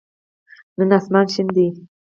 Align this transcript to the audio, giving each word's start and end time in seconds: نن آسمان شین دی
نن 0.77 0.89
آسمان 0.97 1.25
شین 1.33 1.47
دی 1.55 1.67